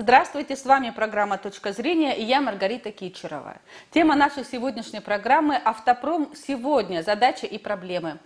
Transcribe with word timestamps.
Здравствуйте, 0.00 0.56
с 0.56 0.64
вами 0.64 0.88
программа 0.96 1.36
«Точка 1.36 1.74
зрения» 1.74 2.16
и 2.16 2.24
я 2.24 2.40
Маргарита 2.40 2.90
Кичерова. 2.90 3.58
Тема 3.90 4.16
нашей 4.16 4.46
сегодняшней 4.46 5.00
программы 5.00 5.56
«Автопром 5.56 6.32
сегодня. 6.34 7.02
Задачи 7.02 7.44
и 7.44 7.58
проблемы». 7.58 8.18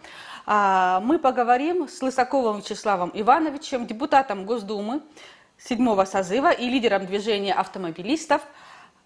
А, 0.47 1.01
мы 1.01 1.19
поговорим 1.19 1.89
с 1.89 2.01
Лысаковым 2.01 2.59
Вячеславом 2.59 3.11
Ивановичем, 3.13 3.89
депутатом 3.89 4.45
Госдумы 4.45 5.03
седьмого 5.59 6.05
созыва 6.05 6.53
и 6.53 6.69
лидером 6.69 7.07
движения 7.07 7.53
автомобилистов 7.53 8.43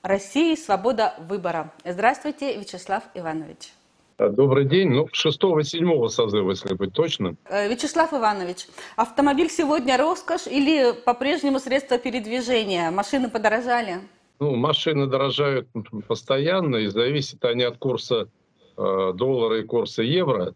России 0.02 0.54
«Свобода 0.54 1.14
выбора». 1.20 1.72
Здравствуйте, 1.86 2.54
Вячеслав 2.54 3.02
Иванович. 3.14 3.77
Добрый 4.18 4.64
день. 4.64 4.90
Ну, 4.90 5.08
шестого-седьмого 5.12 6.08
созыва, 6.08 6.50
если 6.50 6.74
быть 6.74 6.92
точным. 6.92 7.38
Э, 7.44 7.68
Вячеслав 7.68 8.12
Иванович, 8.12 8.66
автомобиль 8.96 9.48
сегодня 9.48 9.96
роскошь 9.96 10.48
или 10.48 10.92
по-прежнему 10.92 11.60
средство 11.60 11.98
передвижения? 11.98 12.90
Машины 12.90 13.30
подорожали? 13.30 14.00
Ну, 14.40 14.56
машины 14.56 15.06
дорожают 15.06 15.68
постоянно, 16.08 16.76
и 16.76 16.88
зависят 16.88 17.44
они 17.44 17.62
от 17.62 17.78
курса 17.78 18.28
э, 18.76 19.12
доллара 19.14 19.60
и 19.60 19.62
курса 19.62 20.02
евро. 20.02 20.54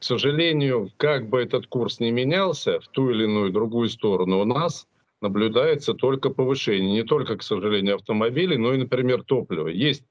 К 0.00 0.02
сожалению, 0.02 0.90
как 0.96 1.28
бы 1.28 1.40
этот 1.40 1.68
курс 1.68 2.00
не 2.00 2.10
менялся 2.10 2.80
в 2.80 2.88
ту 2.88 3.10
или 3.10 3.22
иную 3.24 3.52
другую 3.52 3.88
сторону, 3.88 4.40
у 4.40 4.44
нас 4.44 4.88
наблюдается 5.20 5.94
только 5.94 6.28
повышение. 6.28 6.90
Не 6.90 7.04
только, 7.04 7.36
к 7.36 7.44
сожалению, 7.44 7.94
автомобилей, 7.94 8.56
но 8.56 8.74
и, 8.74 8.78
например, 8.78 9.22
топлива. 9.22 9.68
Есть 9.68 10.02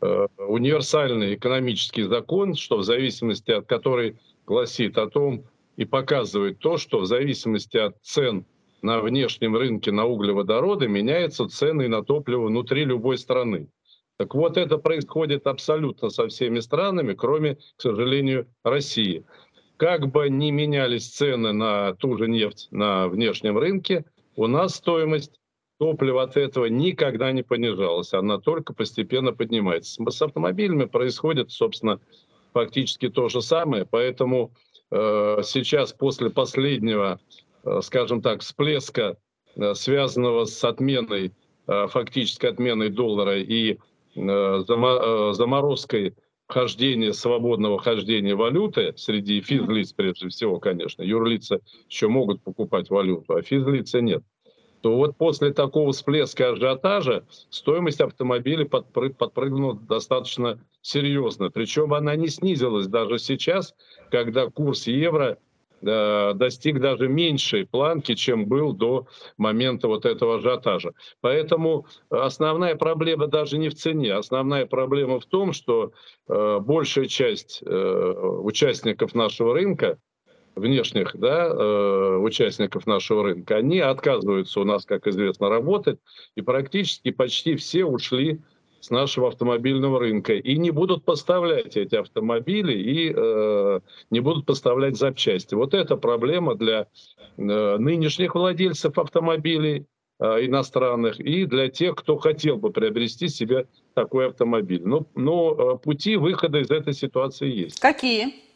универсальный 0.00 1.34
экономический 1.34 2.04
закон, 2.04 2.54
что 2.54 2.78
в 2.78 2.84
зависимости 2.84 3.50
от 3.50 3.66
которой 3.66 4.16
гласит 4.46 4.96
о 4.98 5.08
том 5.08 5.44
и 5.76 5.84
показывает 5.84 6.58
то, 6.58 6.76
что 6.76 7.00
в 7.00 7.06
зависимости 7.06 7.76
от 7.76 7.96
цен 8.02 8.44
на 8.82 9.00
внешнем 9.00 9.56
рынке 9.56 9.92
на 9.92 10.06
углеводороды 10.06 10.88
меняются 10.88 11.48
цены 11.48 11.88
на 11.88 12.02
топливо 12.02 12.46
внутри 12.46 12.84
любой 12.84 13.18
страны. 13.18 13.68
Так 14.18 14.34
вот, 14.34 14.56
это 14.56 14.78
происходит 14.78 15.46
абсолютно 15.46 16.10
со 16.10 16.26
всеми 16.26 16.58
странами, 16.58 17.14
кроме, 17.14 17.54
к 17.54 17.80
сожалению, 17.82 18.48
России. 18.64 19.24
Как 19.76 20.10
бы 20.10 20.28
ни 20.28 20.50
менялись 20.50 21.08
цены 21.08 21.52
на 21.52 21.94
ту 21.94 22.16
же 22.16 22.26
нефть 22.28 22.66
на 22.72 23.06
внешнем 23.06 23.56
рынке, 23.56 24.04
у 24.34 24.48
нас 24.48 24.74
стоимость 24.74 25.38
топливо 25.78 26.22
от 26.22 26.36
этого 26.36 26.66
никогда 26.66 27.32
не 27.32 27.42
понижалось, 27.42 28.12
она 28.12 28.38
только 28.38 28.74
постепенно 28.74 29.32
поднимается. 29.32 30.02
С 30.10 30.22
автомобилями 30.22 30.84
происходит, 30.84 31.50
собственно, 31.50 32.00
фактически 32.52 33.08
то 33.08 33.28
же 33.28 33.40
самое, 33.40 33.86
поэтому 33.86 34.52
э, 34.90 35.40
сейчас 35.44 35.92
после 35.92 36.30
последнего, 36.30 37.20
э, 37.64 37.80
скажем 37.82 38.20
так, 38.20 38.40
всплеска, 38.40 39.16
э, 39.56 39.74
связанного 39.74 40.44
с 40.44 40.62
отменой, 40.64 41.32
э, 41.66 41.86
фактической 41.88 42.46
отменой 42.50 42.90
доллара 42.90 43.38
и 43.38 43.74
э, 43.74 43.78
э, 44.16 45.32
заморозкой 45.32 46.14
хождения, 46.48 47.12
свободного 47.12 47.78
хождения 47.78 48.34
валюты 48.34 48.94
среди 48.96 49.42
физлиц, 49.42 49.92
прежде 49.92 50.28
всего, 50.30 50.58
конечно, 50.58 51.02
юрлица 51.02 51.60
еще 51.88 52.08
могут 52.08 52.42
покупать 52.42 52.90
валюту, 52.90 53.34
а 53.34 53.42
физлица 53.42 54.00
нет 54.00 54.24
то 54.80 54.96
вот 54.96 55.16
после 55.16 55.52
такого 55.52 55.92
всплеска 55.92 56.50
ажиотажа 56.50 57.24
стоимость 57.50 58.00
автомобиля 58.00 58.64
подпрыг, 58.64 59.16
подпрыгнула 59.16 59.74
достаточно 59.74 60.60
серьезно. 60.82 61.50
Причем 61.50 61.94
она 61.94 62.16
не 62.16 62.28
снизилась 62.28 62.86
даже 62.86 63.18
сейчас, 63.18 63.74
когда 64.10 64.48
курс 64.48 64.86
евро 64.86 65.38
э, 65.82 66.32
достиг 66.34 66.80
даже 66.80 67.08
меньшей 67.08 67.66
планки, 67.66 68.14
чем 68.14 68.46
был 68.46 68.72
до 68.72 69.06
момента 69.36 69.88
вот 69.88 70.06
этого 70.06 70.36
ажиотажа. 70.36 70.92
Поэтому 71.20 71.86
основная 72.08 72.76
проблема 72.76 73.26
даже 73.26 73.58
не 73.58 73.68
в 73.68 73.74
цене, 73.74 74.14
основная 74.14 74.66
проблема 74.66 75.18
в 75.18 75.26
том, 75.26 75.52
что 75.52 75.92
э, 76.28 76.58
большая 76.60 77.06
часть 77.06 77.62
э, 77.64 78.12
участников 78.42 79.14
нашего 79.14 79.54
рынка 79.54 79.98
внешних 80.58 81.16
да, 81.16 81.46
э, 81.46 82.16
участников 82.18 82.86
нашего 82.86 83.24
рынка, 83.24 83.56
они 83.56 83.80
отказываются 83.80 84.60
у 84.60 84.64
нас, 84.64 84.84
как 84.84 85.06
известно, 85.06 85.48
работать, 85.48 85.98
и 86.36 86.42
практически 86.42 87.10
почти 87.10 87.56
все 87.56 87.84
ушли 87.84 88.40
с 88.80 88.90
нашего 88.90 89.28
автомобильного 89.28 90.00
рынка 90.00 90.34
и 90.34 90.56
не 90.56 90.70
будут 90.70 91.04
поставлять 91.04 91.76
эти 91.76 91.96
автомобили 91.96 92.74
и 92.74 93.12
э, 93.14 93.80
не 94.10 94.20
будут 94.20 94.46
поставлять 94.46 94.96
запчасти. 94.96 95.54
Вот 95.54 95.74
это 95.74 95.96
проблема 95.96 96.54
для 96.54 96.86
э, 97.36 97.76
нынешних 97.78 98.34
владельцев 98.34 98.98
автомобилей 98.98 99.86
э, 100.20 100.46
иностранных 100.46 101.18
и 101.18 101.44
для 101.44 101.68
тех, 101.68 101.96
кто 101.96 102.18
хотел 102.18 102.56
бы 102.56 102.70
приобрести 102.70 103.28
себе 103.28 103.66
такой 103.94 104.28
автомобиль. 104.28 104.82
Но, 104.84 105.06
но 105.14 105.74
э, 105.74 105.78
пути 105.78 106.16
выхода 106.16 106.58
из 106.58 106.70
этой 106.70 106.92
ситуации 106.92 107.50
есть. 107.50 107.80
Какие? 107.80 108.47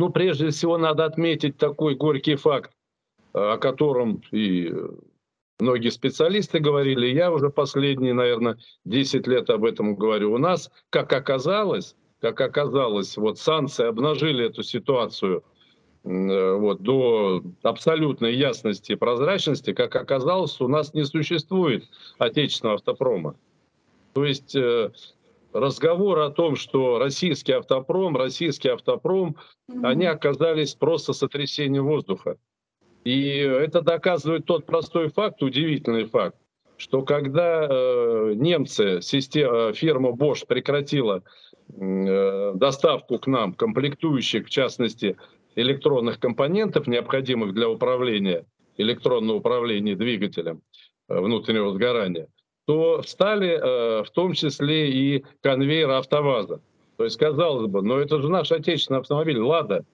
Ну, 0.00 0.08
прежде 0.08 0.48
всего, 0.48 0.78
надо 0.78 1.04
отметить 1.04 1.58
такой 1.58 1.94
горький 1.94 2.36
факт, 2.36 2.70
о 3.34 3.58
котором 3.58 4.22
и 4.32 4.72
многие 5.58 5.90
специалисты 5.90 6.58
говорили, 6.58 7.06
я 7.08 7.30
уже 7.30 7.50
последние, 7.50 8.14
наверное, 8.14 8.56
10 8.86 9.26
лет 9.26 9.50
об 9.50 9.62
этом 9.66 9.94
говорю. 9.96 10.32
У 10.32 10.38
нас, 10.38 10.70
как 10.88 11.12
оказалось, 11.12 11.96
как 12.18 12.40
оказалось, 12.40 13.18
вот 13.18 13.38
санкции 13.38 13.84
обнажили 13.84 14.46
эту 14.46 14.62
ситуацию 14.62 15.44
вот, 16.02 16.80
до 16.80 17.42
абсолютной 17.62 18.34
ясности 18.36 18.92
и 18.92 18.96
прозрачности, 18.96 19.74
как 19.74 19.94
оказалось, 19.96 20.58
у 20.62 20.68
нас 20.68 20.94
не 20.94 21.04
существует 21.04 21.84
отечественного 22.16 22.76
автопрома. 22.76 23.34
То 24.14 24.24
есть 24.24 24.56
э, 24.56 24.92
разговор 25.52 26.18
о 26.20 26.30
том, 26.30 26.56
что 26.56 26.98
российский 26.98 27.52
автопром, 27.52 28.16
российский 28.16 28.68
автопром, 28.68 29.36
mm-hmm. 29.70 29.86
они 29.86 30.06
оказались 30.06 30.74
просто 30.74 31.12
сотрясением 31.12 31.86
воздуха. 31.86 32.36
И 33.04 33.36
это 33.38 33.80
доказывает 33.80 34.44
тот 34.44 34.66
простой 34.66 35.08
факт, 35.08 35.42
удивительный 35.42 36.04
факт, 36.04 36.36
что 36.76 37.02
когда 37.02 37.66
э, 37.68 38.32
немцы, 38.36 39.00
система, 39.02 39.72
фирма 39.72 40.10
Bosch 40.10 40.46
прекратила 40.46 41.22
э, 41.72 42.52
доставку 42.54 43.18
к 43.18 43.26
нам 43.26 43.54
комплектующих, 43.54 44.46
в 44.46 44.50
частности, 44.50 45.16
электронных 45.56 46.20
компонентов, 46.20 46.86
необходимых 46.86 47.54
для 47.54 47.68
управления, 47.68 48.44
электронного 48.76 49.38
управления 49.38 49.96
двигателем 49.96 50.62
э, 51.08 51.18
внутреннего 51.18 51.72
сгорания, 51.72 52.28
то 52.70 53.02
встали 53.02 53.48
э, 53.48 54.04
в 54.04 54.10
том 54.10 54.32
числе 54.32 54.92
и 54.92 55.24
конвейер 55.42 55.90
АвтоВАЗа. 55.90 56.60
То 56.98 57.02
есть, 57.02 57.16
казалось 57.16 57.66
бы, 57.66 57.82
но 57.82 57.98
это 57.98 58.22
же 58.22 58.28
наш 58.28 58.52
отечественный 58.52 59.00
автомобиль 59.00 59.40
«Лада». 59.40 59.84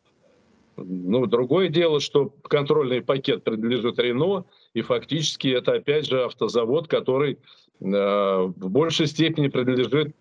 Ну, 0.76 1.24
другое 1.24 1.68
дело, 1.70 2.00
что 2.00 2.34
контрольный 2.42 3.00
пакет 3.00 3.44
принадлежит 3.44 3.98
Рено, 3.98 4.44
и 4.74 4.82
фактически 4.82 5.48
это 5.48 5.72
опять 5.72 6.06
же 6.06 6.22
автозавод, 6.24 6.86
который 6.86 7.38
э, 7.80 7.86
в 7.86 8.68
большей 8.68 9.06
степени 9.06 9.48
принадлежит 9.48 10.14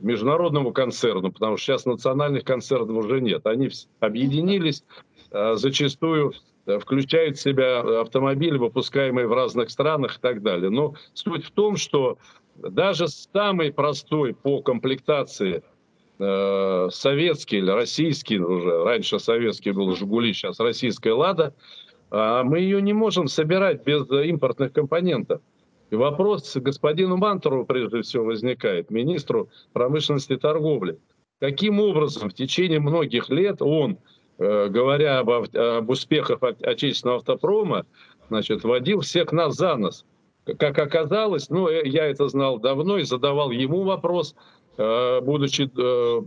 международному 0.00 0.72
концерну, 0.72 1.30
потому 1.30 1.58
что 1.58 1.66
сейчас 1.66 1.84
национальных 1.84 2.42
концернов 2.42 3.04
уже 3.04 3.20
нет. 3.20 3.46
Они 3.46 3.68
объединились, 4.00 4.82
э, 5.30 5.56
зачастую 5.56 6.32
включают 6.80 7.38
в 7.38 7.40
себя 7.40 7.80
автомобили, 8.00 8.58
выпускаемые 8.58 9.26
в 9.26 9.32
разных 9.32 9.70
странах 9.70 10.16
и 10.16 10.20
так 10.20 10.42
далее. 10.42 10.70
Но 10.70 10.94
суть 11.14 11.44
в 11.44 11.50
том, 11.50 11.76
что 11.76 12.18
даже 12.56 13.08
самый 13.08 13.72
простой 13.72 14.34
по 14.34 14.60
комплектации 14.60 15.62
э, 16.18 16.88
советский 16.90 17.58
или 17.58 17.70
российский, 17.70 18.38
уже 18.38 18.84
раньше 18.84 19.18
советский 19.18 19.70
был 19.70 19.94
«Жигули», 19.94 20.32
сейчас 20.32 20.60
российская 20.60 21.12
«Лада», 21.12 21.54
а 22.10 22.42
мы 22.42 22.60
ее 22.60 22.82
не 22.82 22.92
можем 22.92 23.28
собирать 23.28 23.84
без 23.84 24.10
импортных 24.10 24.72
компонентов. 24.72 25.40
И 25.90 25.94
вопрос 25.94 26.56
господину 26.56 27.16
Мантору 27.16 27.64
прежде 27.64 28.02
всего 28.02 28.24
возникает, 28.24 28.90
министру 28.90 29.48
промышленности 29.72 30.34
и 30.34 30.36
торговли. 30.36 30.98
Каким 31.40 31.80
образом 31.80 32.30
в 32.30 32.34
течение 32.34 32.80
многих 32.80 33.28
лет 33.30 33.62
он 33.62 33.98
говоря 34.38 35.18
об, 35.18 35.30
об 35.30 35.90
успехах 35.90 36.42
отечественного 36.42 37.18
автопрома, 37.18 37.86
значит, 38.28 38.64
водил 38.64 39.00
всех 39.00 39.32
нас 39.32 39.56
за 39.56 39.76
нос. 39.76 40.04
Как 40.58 40.78
оказалось, 40.78 41.50
ну, 41.50 41.68
э, 41.68 41.86
я 41.86 42.06
это 42.06 42.28
знал 42.28 42.58
давно 42.58 42.98
и 42.98 43.02
задавал 43.02 43.50
ему 43.50 43.82
вопрос, 43.82 44.34
э, 44.76 45.20
будучи 45.20 45.68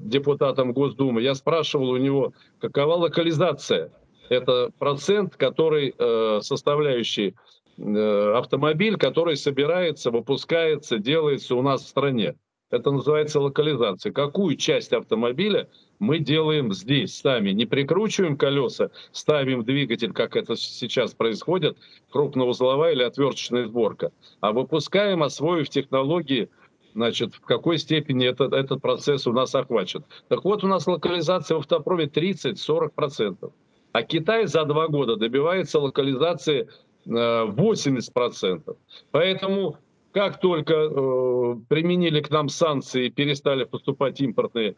депутатом 0.05 0.73
Госдумы. 0.73 1.21
Я 1.21 1.35
спрашивал 1.35 1.91
у 1.91 1.97
него, 1.97 2.33
какова 2.59 2.95
локализация. 2.95 3.91
Это 4.29 4.71
процент, 4.79 5.35
который 5.35 5.93
составляющий 6.41 7.35
автомобиль, 7.77 8.95
который 8.95 9.35
собирается, 9.35 10.09
выпускается, 10.09 10.99
делается 10.99 11.55
у 11.55 11.61
нас 11.61 11.83
в 11.83 11.87
стране. 11.87 12.35
Это 12.69 12.91
называется 12.91 13.41
локализация. 13.41 14.13
Какую 14.13 14.55
часть 14.55 14.93
автомобиля 14.93 15.67
мы 16.01 16.17
делаем 16.17 16.73
здесь 16.73 17.15
сами. 17.15 17.51
Не 17.51 17.67
прикручиваем 17.67 18.35
колеса, 18.35 18.89
ставим 19.11 19.63
двигатель, 19.63 20.11
как 20.11 20.35
это 20.35 20.55
сейчас 20.55 21.13
происходит, 21.13 21.77
крупноузловая 22.09 22.93
или 22.93 23.03
отверточная 23.03 23.67
сборка, 23.67 24.11
а 24.39 24.51
выпускаем, 24.51 25.21
освоив 25.21 25.69
технологии, 25.69 26.49
значит, 26.95 27.35
в 27.35 27.41
какой 27.41 27.77
степени 27.77 28.25
этот, 28.25 28.51
этот 28.51 28.81
процесс 28.81 29.27
у 29.27 29.31
нас 29.31 29.53
охвачен. 29.53 30.03
Так 30.27 30.43
вот, 30.43 30.63
у 30.63 30.67
нас 30.67 30.87
локализация 30.87 31.57
в 31.57 31.59
автопроме 31.59 32.05
30-40%. 32.05 33.51
А 33.91 34.03
Китай 34.03 34.47
за 34.47 34.65
два 34.65 34.87
года 34.87 35.17
добивается 35.17 35.79
локализации 35.79 36.67
80%. 37.05 38.63
Э, 38.65 38.73
Поэтому 39.11 39.77
как 40.13 40.39
только 40.39 40.73
э, 40.73 41.55
применили 41.69 42.21
к 42.21 42.31
нам 42.31 42.49
санкции 42.49 43.05
и 43.05 43.11
перестали 43.11 43.65
поступать 43.65 44.19
импортные 44.19 44.77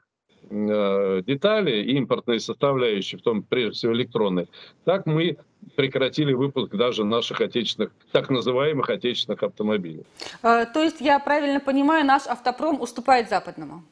детали, 0.49 1.83
импортные 1.97 2.39
составляющие, 2.39 3.19
в 3.19 3.21
том 3.21 3.43
прежде 3.43 3.71
всего 3.71 3.93
электронные, 3.93 4.47
так 4.85 5.05
мы 5.05 5.37
прекратили 5.75 6.33
выпуск 6.33 6.75
даже 6.75 7.03
наших 7.03 7.41
отечественных, 7.41 7.91
так 8.11 8.29
называемых 8.29 8.89
отечественных 8.89 9.43
автомобилей. 9.43 10.05
А, 10.41 10.65
то 10.65 10.83
есть, 10.83 11.01
я 11.01 11.19
правильно 11.19 11.59
понимаю, 11.59 12.05
наш 12.05 12.27
автопром 12.27 12.81
уступает 12.81 13.29
западному? 13.29 13.83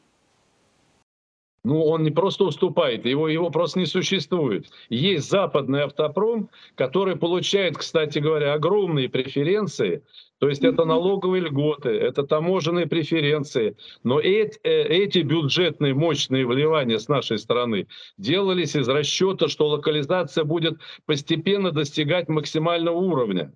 Ну, 1.64 1.84
он 1.84 2.04
не 2.04 2.10
просто 2.10 2.44
уступает, 2.46 3.06
его, 3.06 3.28
его 3.30 3.52
просто 3.52 3.80
не 3.80 3.86
существует. 3.86 4.66
Есть 4.90 5.30
западный 5.30 5.84
автопром, 5.84 6.50
который 6.74 7.16
получает, 7.16 7.78
кстати 7.78 8.18
говоря, 8.18 8.54
огромные 8.54 9.10
преференции. 9.10 10.04
То 10.40 10.50
есть 10.50 10.64
это 10.64 10.86
налоговые 10.86 11.44
льготы, 11.44 11.90
это 11.90 12.24
таможенные 12.24 12.88
преференции. 12.88 13.78
Но 14.04 14.20
эти, 14.20 14.60
э, 14.64 14.88
эти 14.88 15.20
бюджетные 15.20 15.94
мощные 15.94 16.48
вливания 16.48 16.98
с 16.98 17.08
нашей 17.08 17.38
стороны 17.38 17.88
делались 18.18 18.76
из 18.76 18.90
расчета, 18.90 19.48
что 19.48 19.68
локализация 19.68 20.44
будет 20.44 20.80
постепенно 21.06 21.72
достигать 21.72 22.28
максимального 22.28 22.98
уровня. 22.98 23.54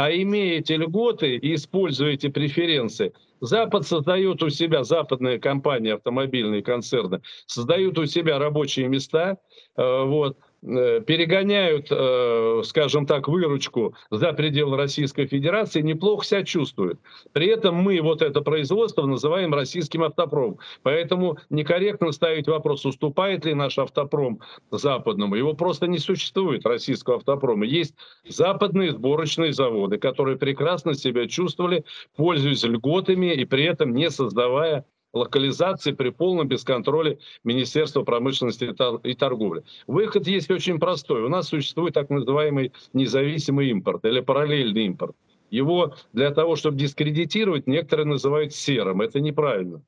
А 0.00 0.10
имея 0.10 0.60
эти 0.60 0.72
льготы 0.72 1.36
и 1.36 1.54
используя 1.54 2.12
эти 2.14 2.28
преференции, 2.30 3.12
Запад 3.42 3.86
создает 3.86 4.42
у 4.42 4.48
себя, 4.48 4.82
западные 4.82 5.38
компании, 5.38 5.92
автомобильные 5.92 6.62
концерны, 6.62 7.20
создают 7.44 7.98
у 7.98 8.06
себя 8.06 8.38
рабочие 8.38 8.88
места, 8.88 9.36
э, 9.76 10.04
вот, 10.06 10.38
перегоняют, 10.62 11.88
э, 11.90 12.62
скажем 12.64 13.06
так, 13.06 13.28
выручку 13.28 13.94
за 14.10 14.32
пределы 14.32 14.76
Российской 14.76 15.26
Федерации, 15.26 15.80
неплохо 15.80 16.24
себя 16.24 16.44
чувствуют. 16.44 17.00
При 17.32 17.46
этом 17.46 17.76
мы 17.76 18.00
вот 18.02 18.20
это 18.20 18.42
производство 18.42 19.06
называем 19.06 19.54
российским 19.54 20.02
автопромом. 20.02 20.58
Поэтому 20.82 21.38
некорректно 21.48 22.12
ставить 22.12 22.46
вопрос, 22.46 22.84
уступает 22.84 23.44
ли 23.46 23.54
наш 23.54 23.78
автопром 23.78 24.40
западному. 24.70 25.34
Его 25.34 25.54
просто 25.54 25.86
не 25.86 25.98
существует, 25.98 26.66
российского 26.66 27.16
автопрома. 27.16 27.64
Есть 27.64 27.94
западные 28.28 28.92
сборочные 28.92 29.52
заводы, 29.52 29.98
которые 29.98 30.36
прекрасно 30.36 30.94
себя 30.94 31.26
чувствовали, 31.26 31.84
пользуясь 32.16 32.64
льготами 32.64 33.32
и 33.32 33.44
при 33.44 33.64
этом 33.64 33.94
не 33.94 34.10
создавая 34.10 34.84
локализации 35.12 35.92
при 35.92 36.10
полном 36.10 36.48
бесконтроле 36.48 37.18
Министерства 37.44 38.02
промышленности 38.02 38.72
и 39.04 39.14
торговли. 39.14 39.64
Выход 39.86 40.26
есть 40.26 40.50
очень 40.50 40.78
простой. 40.78 41.22
У 41.22 41.28
нас 41.28 41.48
существует 41.48 41.94
так 41.94 42.10
называемый 42.10 42.72
независимый 42.92 43.70
импорт 43.70 44.04
или 44.04 44.20
параллельный 44.20 44.86
импорт. 44.86 45.16
Его 45.50 45.94
для 46.12 46.30
того, 46.30 46.54
чтобы 46.56 46.78
дискредитировать, 46.78 47.66
некоторые 47.66 48.06
называют 48.06 48.54
серым. 48.54 49.00
Это 49.00 49.20
неправильно. 49.20 49.82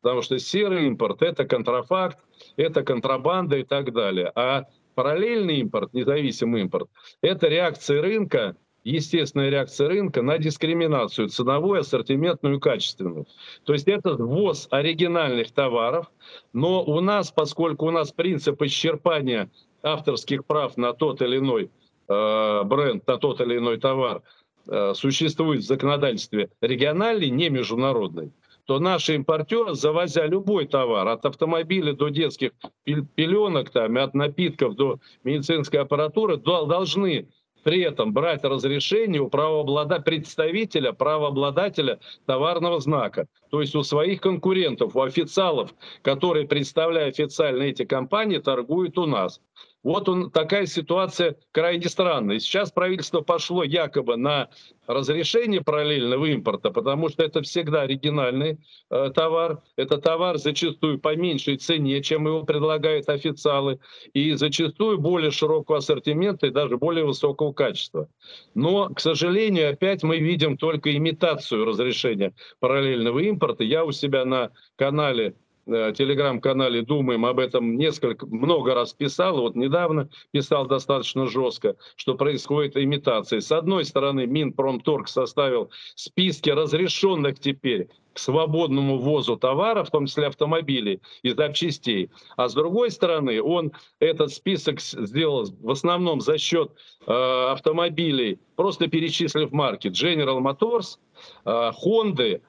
Потому 0.00 0.22
что 0.22 0.38
серый 0.38 0.86
импорт– 0.86 1.22
это 1.22 1.44
контрафакт, 1.44 2.18
это 2.56 2.84
контрабанда 2.84 3.58
и 3.58 3.64
так 3.64 3.92
далее. 3.92 4.30
А 4.36 4.66
параллельный 4.94 5.58
импорт, 5.58 5.92
независимый 5.92 6.62
импорт– 6.62 6.88
это 7.20 7.48
реакция 7.48 8.00
рынка 8.00 8.56
естественная 8.88 9.50
реакция 9.50 9.88
рынка 9.88 10.22
на 10.22 10.38
дискриминацию 10.38 11.28
ценовую, 11.28 11.80
ассортиментную 11.80 12.56
и 12.56 12.60
качественную. 12.60 13.26
То 13.64 13.72
есть 13.72 13.86
это 13.88 14.14
ввоз 14.14 14.66
оригинальных 14.70 15.52
товаров, 15.52 16.10
но 16.52 16.82
у 16.82 17.00
нас, 17.00 17.30
поскольку 17.30 17.86
у 17.86 17.90
нас 17.90 18.12
принцип 18.12 18.60
исчерпания 18.62 19.50
авторских 19.82 20.44
прав 20.44 20.76
на 20.76 20.92
тот 20.92 21.22
или 21.22 21.38
иной 21.38 21.70
э, 22.08 22.62
бренд, 22.64 23.06
на 23.06 23.18
тот 23.18 23.40
или 23.40 23.58
иной 23.58 23.78
товар 23.78 24.22
э, 24.66 24.94
существует 24.94 25.60
в 25.60 25.66
законодательстве 25.66 26.50
региональный, 26.60 27.30
не 27.30 27.50
международный, 27.50 28.32
то 28.64 28.78
наши 28.80 29.14
импортеры, 29.14 29.74
завозя 29.74 30.26
любой 30.26 30.66
товар, 30.66 31.08
от 31.08 31.24
автомобиля 31.24 31.94
до 31.94 32.08
детских 32.08 32.50
пеленок, 32.84 33.70
там, 33.70 33.96
от 33.96 34.12
напитков 34.14 34.74
до 34.74 34.98
медицинской 35.24 35.80
аппаратуры, 35.80 36.36
должны 36.36 37.28
при 37.62 37.82
этом 37.82 38.12
брать 38.12 38.44
разрешение 38.44 39.20
у 39.20 39.28
правообладателя, 39.28 40.04
представителя, 40.04 40.92
правообладателя 40.92 41.98
товарного 42.26 42.80
знака. 42.80 43.26
То 43.50 43.60
есть 43.60 43.74
у 43.74 43.82
своих 43.82 44.20
конкурентов, 44.20 44.96
у 44.96 45.02
официалов, 45.02 45.74
которые, 46.02 46.46
представляя 46.46 47.08
официально 47.08 47.62
эти 47.64 47.84
компании, 47.84 48.38
торгуют 48.38 48.98
у 48.98 49.06
нас. 49.06 49.40
Вот 49.88 50.06
он, 50.06 50.30
такая 50.30 50.66
ситуация 50.66 51.36
крайне 51.50 51.88
странная. 51.88 52.40
Сейчас 52.40 52.70
правительство 52.70 53.22
пошло 53.22 53.64
якобы 53.64 54.18
на 54.18 54.50
разрешение 54.86 55.62
параллельного 55.62 56.26
импорта, 56.26 56.70
потому 56.70 57.08
что 57.08 57.24
это 57.24 57.40
всегда 57.40 57.82
оригинальный 57.82 58.58
э, 58.90 59.10
товар. 59.14 59.62
Это 59.76 59.96
товар 59.96 60.36
зачастую 60.36 61.00
по 61.00 61.16
меньшей 61.16 61.56
цене, 61.56 62.02
чем 62.02 62.26
его 62.26 62.42
предлагают 62.42 63.08
официалы, 63.08 63.80
и 64.12 64.34
зачастую 64.34 64.98
более 64.98 65.30
широкого 65.30 65.78
ассортимента 65.78 66.48
и 66.48 66.50
даже 66.50 66.76
более 66.76 67.06
высокого 67.06 67.54
качества. 67.54 68.10
Но, 68.54 68.90
к 68.90 69.00
сожалению, 69.00 69.72
опять 69.72 70.02
мы 70.02 70.18
видим 70.18 70.58
только 70.58 70.94
имитацию 70.94 71.64
разрешения 71.64 72.34
параллельного 72.60 73.20
импорта. 73.20 73.64
Я 73.64 73.86
у 73.86 73.92
себя 73.92 74.26
на 74.26 74.50
канале 74.76 75.34
телеграм-канале 75.68 76.82
«Думаем» 76.82 77.26
об 77.26 77.38
этом 77.38 77.76
несколько, 77.76 78.26
много 78.26 78.74
раз 78.74 78.92
писал. 78.92 79.40
Вот 79.40 79.54
недавно 79.54 80.08
писал 80.30 80.66
достаточно 80.66 81.26
жестко, 81.26 81.76
что 81.96 82.14
происходит 82.14 82.76
имитация. 82.76 83.40
С 83.40 83.52
одной 83.52 83.84
стороны, 83.84 84.26
Минпромторг 84.26 85.08
составил 85.08 85.70
списки 85.94 86.50
разрешенных 86.50 87.38
теперь 87.38 87.88
к 88.14 88.18
свободному 88.18 88.98
ввозу 88.98 89.36
товаров, 89.36 89.88
в 89.88 89.90
том 89.92 90.06
числе 90.06 90.26
автомобилей 90.26 91.00
и 91.22 91.30
запчастей. 91.30 92.10
А 92.36 92.48
с 92.48 92.54
другой 92.54 92.90
стороны, 92.90 93.40
он 93.40 93.72
этот 94.00 94.32
список 94.32 94.80
сделал 94.80 95.46
в 95.60 95.70
основном 95.70 96.20
за 96.20 96.36
счет 96.36 96.72
э, 97.06 97.12
автомобилей, 97.12 98.40
просто 98.56 98.88
перечислив 98.88 99.52
марки 99.52 99.86
General 99.88 100.40
Motors, 100.40 100.98
э, 101.44 101.70
Honda, 101.84 102.40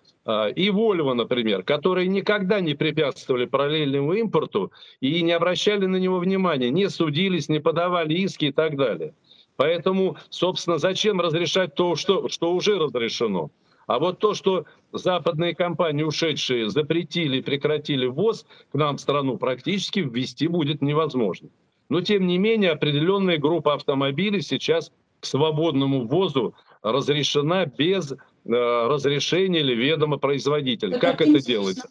и 0.55 0.69
Volvo, 0.69 1.13
например, 1.13 1.63
которые 1.63 2.07
никогда 2.07 2.59
не 2.59 2.75
препятствовали 2.75 3.45
параллельному 3.45 4.13
импорту 4.13 4.71
и 4.99 5.21
не 5.21 5.31
обращали 5.31 5.85
на 5.85 5.97
него 5.97 6.19
внимания, 6.19 6.69
не 6.69 6.89
судились, 6.89 7.49
не 7.49 7.59
подавали 7.59 8.13
иски 8.13 8.45
и 8.45 8.51
так 8.51 8.75
далее. 8.77 9.13
Поэтому, 9.55 10.17
собственно, 10.29 10.77
зачем 10.77 11.19
разрешать 11.19 11.75
то, 11.75 11.95
что, 11.95 12.29
что 12.29 12.53
уже 12.53 12.77
разрешено? 12.77 13.49
А 13.87 13.97
вот 13.97 14.19
то, 14.19 14.35
что 14.35 14.65
западные 14.93 15.55
компании, 15.55 16.03
ушедшие, 16.03 16.69
запретили, 16.69 17.41
прекратили 17.41 18.05
ввоз 18.05 18.45
к 18.71 18.75
нам 18.75 18.97
в 18.97 19.01
страну, 19.01 19.37
практически 19.37 20.01
ввести 20.01 20.47
будет 20.47 20.83
невозможно. 20.83 21.49
Но, 21.89 22.01
тем 22.01 22.27
не 22.27 22.37
менее, 22.37 22.71
определенная 22.71 23.39
группа 23.39 23.73
автомобилей 23.73 24.41
сейчас 24.41 24.91
к 25.19 25.25
свободному 25.25 26.05
ввозу 26.05 26.53
разрешена 26.83 27.65
без 27.65 28.13
Э, 28.45 28.87
разрешение 28.87 29.61
или 29.61 29.75
ведомо 29.75 30.17
производителя. 30.17 30.97
Это 30.97 30.99
как 30.99 31.21
это 31.21 31.39
делается? 31.39 31.89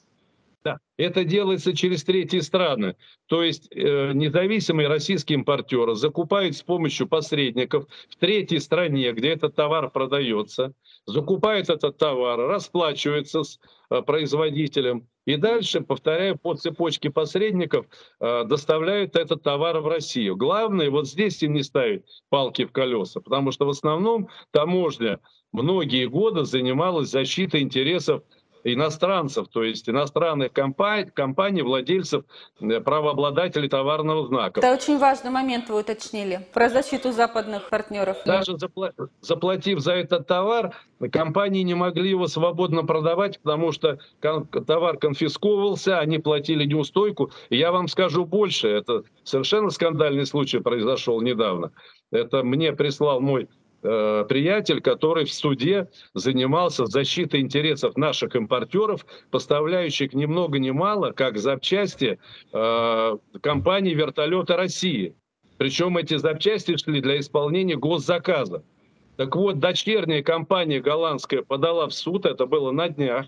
Да, 0.65 0.79
это 0.97 1.25
делается 1.25 1.77
через 1.77 2.03
третьи 2.05 2.41
страны. 2.41 2.97
То 3.27 3.43
есть 3.43 3.69
э, 3.71 4.13
независимые 4.13 4.89
российские 4.89 5.39
импортеры 5.39 5.95
закупают 5.95 6.57
с 6.57 6.63
помощью 6.63 7.07
посредников 7.07 7.87
в 8.11 8.17
третьей 8.17 8.59
стране, 8.59 9.13
где 9.13 9.29
этот 9.29 9.55
товар 9.55 9.91
продается, 9.91 10.73
закупают 11.07 11.69
этот 11.69 11.97
товар, 11.97 12.39
расплачиваются 12.39 13.45
с 13.45 13.61
э, 13.91 14.03
производителем 14.03 15.07
и 15.29 15.37
дальше, 15.37 15.83
повторяю, 15.83 16.39
по 16.39 16.55
цепочке 16.55 17.11
посредников 17.11 17.85
э, 18.19 18.45
доставляют 18.45 19.15
этот 19.15 19.43
товар 19.43 19.79
в 19.81 19.87
Россию. 19.87 20.37
Главное 20.37 20.91
вот 20.91 21.07
здесь 21.07 21.43
им 21.43 21.53
не 21.53 21.63
ставить 21.63 22.03
палки 22.31 22.65
в 22.65 22.73
колеса, 22.73 23.21
потому 23.21 23.53
что 23.53 23.67
в 23.67 23.69
основном 23.69 24.29
таможня 24.53 25.21
многие 25.53 26.07
годы 26.07 26.45
занималась 26.45 27.11
защитой 27.11 27.63
интересов 27.63 28.23
иностранцев, 28.65 29.49
то 29.49 29.63
есть 29.63 29.89
иностранных 29.89 30.53
компаний, 30.53 31.11
компаний 31.13 31.63
владельцев, 31.63 32.25
э, 32.61 32.81
правообладателей 32.81 33.69
товарного 33.69 34.27
знака. 34.27 34.61
Это 34.61 34.73
очень 34.73 34.99
важный 34.99 35.31
момент 35.31 35.69
вы 35.69 35.81
уточнили, 35.81 36.47
про 36.53 36.69
защиту 36.69 37.13
западных 37.13 37.69
партнеров. 37.69 38.19
Даже 38.25 38.59
запла 38.59 38.93
заплатив 39.21 39.81
за 39.81 39.93
этот 39.95 40.27
товар, 40.27 40.75
компании 41.13 41.63
не 41.63 41.75
могли 41.75 42.11
его 42.11 42.27
свободно 42.27 42.85
продавать, 42.85 43.41
потому 43.41 43.73
что 43.73 43.99
товар 44.21 44.99
конфисковывался, 44.99 45.99
они 45.99 46.19
платили 46.19 46.65
неустойку. 46.65 47.31
И 47.51 47.57
я 47.57 47.73
вам 47.73 47.89
скажу 47.89 48.25
больше, 48.25 48.69
это 48.69 49.05
совершенно 49.25 49.71
скандальный 49.71 50.27
случай 50.27 50.59
произошел 50.59 51.21
недавно. 51.21 51.73
Это 52.11 52.43
мне 52.43 52.73
прислал 52.73 53.21
мой 53.21 53.49
Э, 53.81 54.25
приятель, 54.29 54.81
который 54.81 55.25
в 55.25 55.33
суде 55.33 55.89
занимался 56.13 56.87
защитой 56.87 57.41
интересов 57.41 57.97
наших 57.97 58.35
импортеров, 58.35 59.07
поставляющих 59.31 60.15
ни 60.15 60.27
много 60.27 60.59
ни 60.59 60.71
мало, 60.71 61.13
как 61.13 61.39
запчасти 61.39 62.19
э, 62.53 63.17
компании 63.41 63.95
вертолета 63.95 64.57
России. 64.57 65.15
Причем 65.59 65.97
эти 65.97 66.17
запчасти 66.17 66.77
шли 66.77 67.01
для 67.01 67.21
исполнения 67.21 67.77
госзаказа. 67.77 68.65
Так 69.17 69.37
вот, 69.37 69.61
дочерняя 69.61 70.23
компания 70.25 70.81
голландская 70.81 71.43
подала 71.43 71.87
в 71.87 71.95
суд, 71.95 72.27
это 72.27 72.47
было 72.47 72.73
на 72.73 72.89
днях, 72.89 73.27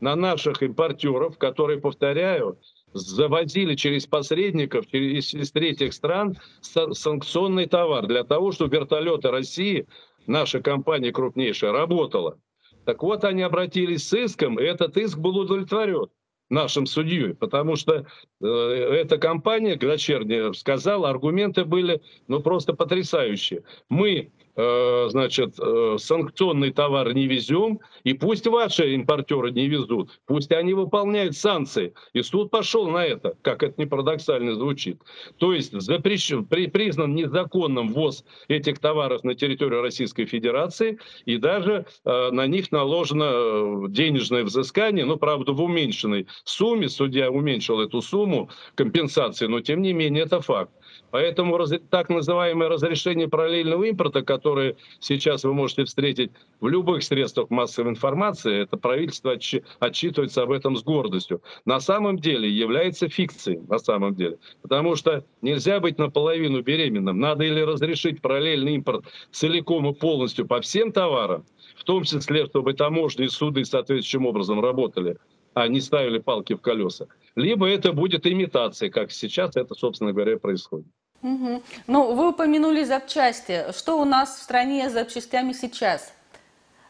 на 0.00 0.16
наших 0.16 0.62
импортеров, 0.62 1.36
которые, 1.36 1.78
повторяю, 1.78 2.58
завозили 2.92 3.74
через 3.74 4.06
посредников 4.06 4.86
через, 4.86 5.34
из 5.34 5.50
третьих 5.52 5.92
стран 5.92 6.38
санкционный 6.60 7.66
товар 7.66 8.06
для 8.06 8.24
того, 8.24 8.52
чтобы 8.52 8.76
вертолеты 8.76 9.30
России, 9.30 9.86
наша 10.26 10.60
компания 10.60 11.12
крупнейшая, 11.12 11.72
работала. 11.72 12.38
Так 12.84 13.02
вот, 13.02 13.24
они 13.24 13.42
обратились 13.42 14.08
с 14.08 14.14
иском, 14.14 14.58
и 14.58 14.64
этот 14.64 14.96
иск 14.96 15.18
был 15.18 15.36
удовлетворен 15.38 16.08
нашим 16.48 16.86
судьей, 16.86 17.34
потому 17.34 17.76
что 17.76 18.06
э, 18.40 18.46
эта 18.46 19.18
компания, 19.18 19.76
дочерняя, 19.76 20.52
сказала, 20.52 21.08
аргументы 21.08 21.64
были 21.64 22.02
ну, 22.26 22.40
просто 22.40 22.74
потрясающие. 22.74 23.62
Мы 23.88 24.32
Э, 24.56 25.06
значит, 25.10 25.54
э, 25.60 25.96
санкционный 25.98 26.72
товар 26.72 27.14
не 27.14 27.26
везем, 27.26 27.80
и 28.02 28.14
пусть 28.14 28.46
ваши 28.46 28.94
импортеры 28.94 29.52
не 29.52 29.68
везут, 29.68 30.20
пусть 30.26 30.50
они 30.50 30.74
выполняют 30.74 31.36
санкции. 31.36 31.94
И 32.14 32.22
суд 32.22 32.50
пошел 32.50 32.88
на 32.88 33.04
это, 33.04 33.36
как 33.42 33.62
это 33.62 33.74
не 33.78 33.86
парадоксально 33.86 34.54
звучит. 34.54 35.00
То 35.38 35.52
есть 35.52 35.72
запрещен, 35.80 36.44
при, 36.44 36.66
признан 36.66 37.14
незаконным 37.14 37.92
ввоз 37.92 38.24
этих 38.48 38.80
товаров 38.80 39.22
на 39.22 39.34
территорию 39.34 39.82
Российской 39.82 40.24
Федерации, 40.24 40.98
и 41.26 41.36
даже 41.36 41.86
э, 42.04 42.30
на 42.30 42.46
них 42.46 42.72
наложено 42.72 43.30
э, 43.32 43.84
денежное 43.88 44.42
взыскание, 44.42 45.04
ну, 45.04 45.16
правда, 45.16 45.52
в 45.52 45.62
уменьшенной 45.62 46.26
сумме, 46.42 46.88
судья 46.88 47.30
уменьшил 47.30 47.80
эту 47.80 48.02
сумму 48.02 48.50
компенсации, 48.74 49.46
но 49.46 49.60
тем 49.60 49.80
не 49.80 49.92
менее 49.92 50.24
это 50.24 50.40
факт. 50.40 50.72
Поэтому 51.10 51.58
так 51.90 52.08
называемое 52.08 52.68
разрешение 52.68 53.28
параллельного 53.28 53.84
импорта, 53.84 54.22
которое 54.22 54.76
сейчас 55.00 55.44
вы 55.44 55.52
можете 55.54 55.84
встретить 55.84 56.30
в 56.60 56.68
любых 56.68 57.02
средствах 57.02 57.50
массовой 57.50 57.90
информации, 57.90 58.62
это 58.62 58.76
правительство 58.76 59.36
отчитывается 59.80 60.42
об 60.42 60.52
этом 60.52 60.76
с 60.76 60.82
гордостью, 60.82 61.42
на 61.64 61.80
самом 61.80 62.18
деле 62.18 62.48
является 62.48 63.08
фикцией, 63.08 63.60
на 63.68 63.78
самом 63.78 64.14
деле. 64.14 64.38
Потому 64.62 64.96
что 64.96 65.24
нельзя 65.42 65.80
быть 65.80 65.98
наполовину 65.98 66.62
беременным. 66.62 67.18
Надо 67.18 67.44
или 67.44 67.60
разрешить 67.60 68.20
параллельный 68.22 68.74
импорт 68.74 69.04
целиком 69.32 69.88
и 69.88 69.94
полностью 69.94 70.46
по 70.46 70.60
всем 70.60 70.92
товарам, 70.92 71.44
в 71.76 71.84
том 71.84 72.04
числе, 72.04 72.46
чтобы 72.46 72.74
таможни 72.74 73.24
и 73.24 73.28
суды 73.28 73.64
соответствующим 73.64 74.26
образом 74.26 74.60
работали, 74.60 75.16
а 75.54 75.66
не 75.66 75.80
ставили 75.80 76.18
палки 76.18 76.54
в 76.54 76.60
колеса. 76.60 77.06
Либо 77.34 77.68
это 77.68 77.92
будет 77.92 78.26
имитация, 78.26 78.90
как 78.90 79.10
сейчас 79.10 79.56
это, 79.56 79.74
собственно 79.74 80.12
говоря, 80.12 80.38
происходит. 80.38 80.86
Угу. 81.22 81.62
Ну, 81.86 82.14
вы 82.14 82.28
упомянули 82.28 82.84
запчасти. 82.84 83.66
Что 83.72 83.98
у 83.98 84.04
нас 84.04 84.38
в 84.38 84.42
стране 84.42 84.88
с 84.88 84.92
запчастями 84.92 85.52
сейчас? 85.52 86.12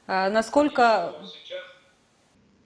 А, 0.06 0.30
насколько... 0.30 1.14
Сейчас, 1.24 1.62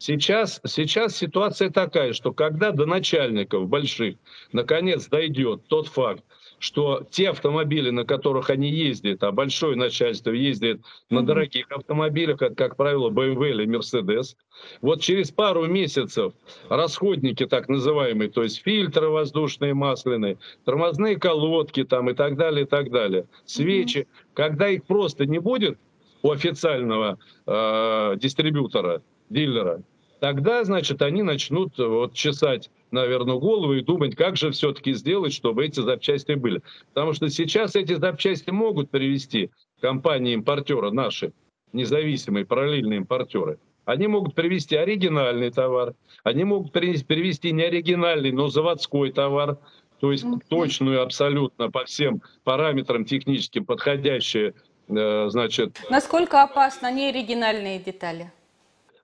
сейчас 0.04 1.16
ситуация 1.16 1.70
такая, 1.70 2.12
что 2.12 2.32
когда 2.32 2.72
до 2.72 2.84
начальников 2.84 3.68
больших 3.68 4.16
наконец 4.52 5.06
дойдет 5.06 5.66
тот 5.68 5.88
факт, 5.88 6.22
что 6.58 7.06
те 7.10 7.30
автомобили, 7.30 7.88
на 7.88 8.04
которых 8.04 8.50
они 8.50 8.70
ездят, 8.70 9.22
а 9.22 9.32
большое 9.32 9.76
начальство 9.76 10.30
ездит 10.30 10.82
на 11.08 11.24
дорогих 11.24 11.70
автомобилях, 11.70 12.38
как, 12.38 12.54
как 12.54 12.76
правило, 12.76 13.08
BMW 13.08 13.50
или 13.50 13.66
Mercedes, 13.66 14.36
вот 14.82 15.00
через 15.00 15.30
пару 15.30 15.66
месяцев 15.66 16.34
расходники 16.68 17.46
так 17.46 17.68
называемые, 17.68 18.30
то 18.30 18.42
есть 18.42 18.62
фильтры 18.62 19.08
воздушные, 19.08 19.72
масляные, 19.72 20.36
тормозные 20.66 21.16
колодки 21.16 21.82
там 21.82 22.10
и 22.10 22.14
так 22.14 22.36
далее, 22.36 22.64
и 22.64 22.68
так 22.68 22.90
далее, 22.90 23.26
свечи, 23.46 24.00
mm-hmm. 24.00 24.28
когда 24.34 24.68
их 24.68 24.84
просто 24.84 25.24
не 25.24 25.38
будет 25.38 25.78
у 26.22 26.30
официального 26.30 27.18
э, 27.46 28.16
дистрибьютора, 28.18 29.02
дилера, 29.28 29.82
тогда, 30.24 30.64
значит, 30.64 31.02
они 31.02 31.22
начнут 31.22 31.76
вот 31.76 32.14
чесать 32.14 32.70
наверное, 32.90 33.34
голову 33.34 33.74
и 33.74 33.82
думать, 33.82 34.16
как 34.16 34.38
же 34.38 34.52
все-таки 34.52 34.94
сделать, 34.94 35.34
чтобы 35.34 35.66
эти 35.66 35.80
запчасти 35.80 36.32
были. 36.32 36.62
Потому 36.94 37.12
что 37.12 37.28
сейчас 37.28 37.76
эти 37.76 37.92
запчасти 37.94 38.48
могут 38.50 38.88
привести 38.88 39.50
компании-импортеры 39.82 40.92
наши, 40.92 41.32
независимые 41.74 42.46
параллельные 42.46 43.00
импортеры. 43.00 43.58
Они 43.84 44.06
могут 44.06 44.34
привести 44.34 44.76
оригинальный 44.76 45.50
товар, 45.50 45.94
они 46.22 46.44
могут 46.44 46.72
привести 46.72 47.52
не 47.52 47.64
оригинальный, 47.64 48.32
но 48.32 48.48
заводской 48.48 49.12
товар, 49.12 49.58
то 50.00 50.10
есть 50.10 50.24
точную 50.48 51.02
абсолютно 51.02 51.70
по 51.70 51.84
всем 51.84 52.22
параметрам 52.44 53.04
техническим 53.04 53.66
подходящие, 53.66 54.54
э, 54.88 55.26
значит... 55.28 55.82
Насколько 55.90 56.44
опасны 56.44 56.90
неоригинальные 56.92 57.78
детали? 57.78 58.32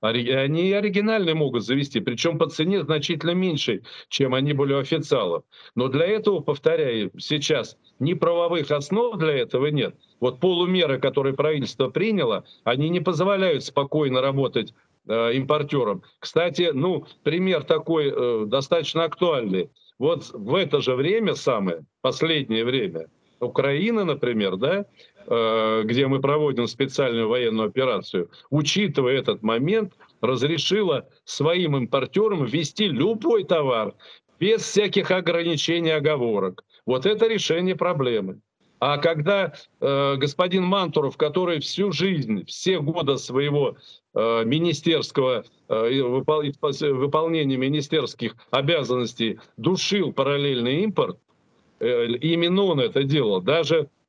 Они 0.00 0.72
оригинальные 0.72 1.34
могут 1.34 1.64
завести, 1.64 2.00
причем 2.00 2.38
по 2.38 2.48
цене 2.48 2.82
значительно 2.82 3.32
меньше, 3.32 3.82
чем 4.08 4.34
они 4.34 4.52
были 4.52 4.72
у 4.72 4.78
официалов. 4.78 5.44
Но 5.74 5.88
для 5.88 6.06
этого, 6.06 6.40
повторяю, 6.40 7.10
сейчас 7.18 7.76
ни 7.98 8.14
правовых 8.14 8.70
основ 8.70 9.18
для 9.18 9.34
этого 9.34 9.66
нет. 9.66 9.94
Вот 10.20 10.40
полумеры, 10.40 10.98
которые 10.98 11.34
правительство 11.34 11.88
приняло, 11.88 12.44
они 12.64 12.88
не 12.88 13.00
позволяют 13.00 13.64
спокойно 13.64 14.20
работать 14.22 14.72
э, 15.06 15.34
импортерам. 15.34 16.02
Кстати, 16.18 16.70
ну, 16.72 17.06
пример 17.22 17.64
такой 17.64 18.10
э, 18.10 18.44
достаточно 18.46 19.04
актуальный. 19.04 19.70
Вот 19.98 20.30
в 20.32 20.54
это 20.54 20.80
же 20.80 20.94
время 20.94 21.34
самое, 21.34 21.84
последнее 22.00 22.64
время, 22.64 23.08
Украина, 23.40 24.04
например, 24.04 24.56
да, 24.56 24.86
где 25.26 26.06
мы 26.06 26.20
проводим 26.20 26.66
специальную 26.66 27.28
военную 27.28 27.68
операцию, 27.68 28.30
учитывая 28.50 29.18
этот 29.18 29.42
момент, 29.42 29.92
разрешила 30.20 31.08
своим 31.24 31.76
импортерам 31.76 32.44
ввести 32.44 32.88
любой 32.88 33.44
товар 33.44 33.94
без 34.38 34.62
всяких 34.62 35.10
ограничений, 35.10 35.90
оговорок. 35.90 36.64
Вот 36.86 37.06
это 37.06 37.26
решение 37.26 37.76
проблемы. 37.76 38.40
А 38.80 38.96
когда 38.96 39.52
э, 39.80 40.16
господин 40.16 40.64
Мантуров, 40.64 41.18
который 41.18 41.60
всю 41.60 41.92
жизнь, 41.92 42.46
все 42.46 42.80
годы 42.80 43.18
своего 43.18 43.76
э, 44.14 44.44
министерского 44.46 45.44
э, 45.68 46.02
выпол, 46.02 46.44
выполнения 46.62 47.58
министерских 47.58 48.36
обязанностей 48.50 49.38
душил 49.58 50.14
параллельный 50.14 50.82
импорт, 50.84 51.18
э, 51.80 52.06
именно 52.06 52.62
он 52.62 52.80
это 52.80 53.04
делал. 53.04 53.42
Даже 53.42 53.90
Э, 53.90 53.99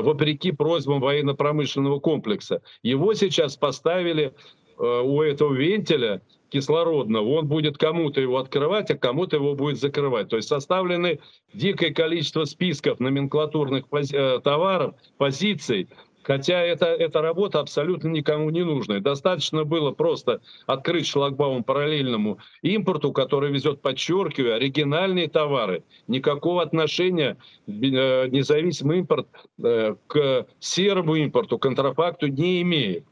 вопреки 0.00 0.52
просьбам 0.52 1.00
военно-промышленного 1.00 2.00
комплекса. 2.00 2.62
Его 2.82 3.14
сейчас 3.14 3.56
поставили 3.56 4.32
э, 4.78 5.00
у 5.04 5.22
этого 5.22 5.54
вентиля 5.54 6.22
кислородного, 6.50 7.28
он 7.28 7.46
будет 7.46 7.78
кому-то 7.78 8.20
его 8.20 8.38
открывать, 8.38 8.90
а 8.90 8.98
кому-то 8.98 9.36
его 9.36 9.54
будет 9.54 9.78
закрывать. 9.78 10.28
То 10.28 10.36
есть 10.36 10.48
составлены 10.48 11.20
дикое 11.54 11.92
количество 11.94 12.44
списков 12.44 12.98
номенклатурных 12.98 13.86
пози- 13.88 14.16
э, 14.16 14.40
товаров, 14.40 14.94
позиций, 15.16 15.88
Хотя 16.22 16.60
это, 16.60 16.86
эта 16.86 17.22
работа 17.22 17.60
абсолютно 17.60 18.08
никому 18.08 18.50
не 18.50 18.62
нужная. 18.62 19.00
Достаточно 19.00 19.64
было 19.64 19.90
просто 19.90 20.40
открыть 20.66 21.06
шлагбаум 21.06 21.64
параллельному 21.64 22.38
импорту, 22.62 23.12
который 23.12 23.50
везет, 23.50 23.80
подчеркиваю, 23.80 24.56
оригинальные 24.56 25.28
товары. 25.28 25.82
Никакого 26.08 26.62
отношения 26.62 27.36
э, 27.66 27.72
независимый 27.72 28.98
импорт 28.98 29.28
э, 29.62 29.94
к 30.06 30.46
серому 30.58 31.14
импорту, 31.16 31.58
контрафакту 31.58 32.26
не 32.26 32.60
имеет. 32.62 33.04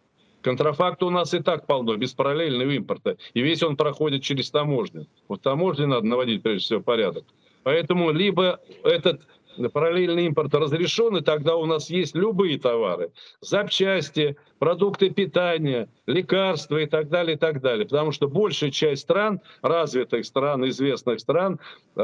Контрафакта 0.42 1.06
у 1.06 1.10
нас 1.10 1.34
и 1.34 1.40
так 1.40 1.66
полно, 1.66 1.96
без 1.96 2.12
параллельного 2.12 2.70
импорта. 2.70 3.16
И 3.34 3.40
весь 3.40 3.62
он 3.62 3.76
проходит 3.76 4.22
через 4.22 4.50
таможню. 4.50 5.06
Вот 5.26 5.42
таможне 5.42 5.86
надо 5.86 6.06
наводить, 6.06 6.42
прежде 6.42 6.64
всего, 6.64 6.80
порядок. 6.80 7.24
Поэтому 7.64 8.12
либо 8.12 8.60
этот 8.84 9.22
параллельный 9.66 10.26
импорт 10.26 10.54
разрешен, 10.54 11.16
и 11.16 11.20
тогда 11.20 11.56
у 11.56 11.66
нас 11.66 11.90
есть 11.90 12.14
любые 12.14 12.58
товары, 12.58 13.10
запчасти, 13.40 14.36
продукты 14.58 15.10
питания, 15.10 15.88
лекарства 16.06 16.78
и 16.78 16.86
так 16.86 17.08
далее, 17.08 17.36
и 17.36 17.38
так 17.38 17.60
далее. 17.60 17.86
Потому 17.86 18.12
что 18.12 18.28
большая 18.28 18.70
часть 18.70 19.02
стран, 19.02 19.40
развитых 19.62 20.24
стран, 20.24 20.68
известных 20.68 21.20
стран, 21.20 21.58
э, 21.96 22.00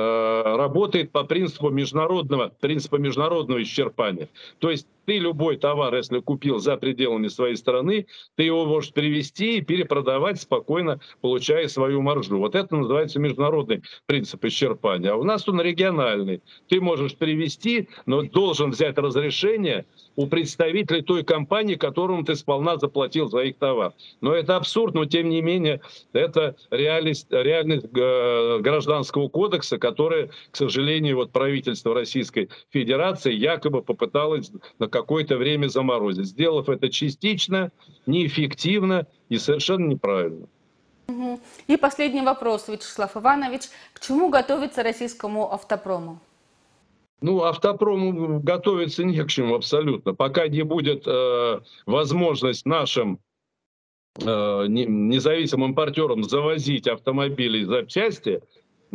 работает 0.57 1.11
по 1.13 1.25
принципу 1.25 1.71
международного, 1.71 2.53
принципа 2.61 2.97
международного 2.97 3.63
исчерпания. 3.63 4.29
То 4.59 4.71
есть 4.71 4.87
ты 5.07 5.19
любой 5.19 5.57
товар, 5.57 5.95
если 5.95 6.21
купил 6.21 6.59
за 6.59 6.77
пределами 6.77 7.29
своей 7.29 7.57
страны, 7.57 8.07
ты 8.37 8.45
его 8.45 8.65
можешь 8.67 8.93
привезти 8.93 9.59
и 9.59 9.61
перепродавать 9.61 10.41
спокойно, 10.41 11.01
получая 11.21 11.69
свою 11.69 12.03
маржу. 12.03 12.39
Вот 12.39 12.55
это 12.55 12.75
называется 12.77 13.21
международный 13.21 13.83
принцип 14.07 14.45
исчерпания. 14.45 15.13
А 15.13 15.17
у 15.17 15.25
нас 15.25 15.49
он 15.49 15.61
региональный. 15.61 16.43
Ты 16.69 16.81
можешь 16.81 17.17
привезти, 17.17 17.89
но 18.07 18.23
должен 18.23 18.71
взять 18.71 18.99
разрешение 18.99 19.87
у 20.17 20.27
представителей 20.27 21.03
той 21.03 21.25
компании, 21.25 21.75
которому 21.75 22.25
ты 22.25 22.35
сполна 22.37 22.77
заплатил 22.77 23.29
за 23.29 23.41
их 23.41 23.57
товар. 23.57 23.93
Но 24.21 24.33
это 24.33 24.57
абсурд, 24.57 24.95
но 24.95 25.05
тем 25.05 25.29
не 25.29 25.43
менее 25.43 25.81
это 26.13 26.57
реальность, 26.71 27.27
реальность 27.31 27.87
э, 27.95 28.59
гражданского 28.61 29.29
кодекса, 29.29 29.79
которая, 29.79 30.31
к 30.51 30.57
сожалению, 30.57 31.17
вот 31.17 31.33
правительство 31.33 31.95
Российской 31.95 32.49
Федерации 32.71 33.33
якобы 33.33 33.83
попыталось 33.83 34.51
на 34.79 34.89
какое-то 34.95 35.37
время 35.37 35.67
заморозить, 35.67 36.27
сделав 36.27 36.69
это 36.69 36.89
частично, 36.89 37.73
неэффективно 38.07 39.07
и 39.29 39.39
совершенно 39.39 39.89
неправильно. 39.89 40.47
И 41.67 41.77
последний 41.77 42.23
вопрос, 42.23 42.69
Вячеслав 42.69 43.17
Иванович. 43.17 43.63
К 43.93 44.01
чему 44.01 44.31
готовится 44.31 44.83
российскому 44.85 45.53
автопрому? 45.53 46.21
Ну, 47.21 47.43
автопрому 47.43 48.41
готовиться 48.41 49.03
не 49.03 49.21
к 49.25 49.29
чему 49.29 49.57
абсолютно. 49.57 50.15
Пока 50.15 50.47
не 50.47 50.63
будет 50.63 51.07
э, 51.07 51.61
возможность 51.87 52.67
нашим 52.67 53.19
э, 54.21 54.67
независимым 54.69 55.71
импортерам 55.71 56.23
завозить 56.23 56.87
автомобили 56.87 57.59
и 57.59 57.65
запчасти, 57.65 58.43